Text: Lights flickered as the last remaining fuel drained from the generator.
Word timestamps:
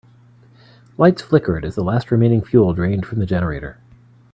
Lights 0.97 1.21
flickered 1.21 1.63
as 1.63 1.75
the 1.75 1.83
last 1.83 2.09
remaining 2.09 2.43
fuel 2.43 2.73
drained 2.73 3.05
from 3.05 3.19
the 3.19 3.27
generator. 3.27 3.77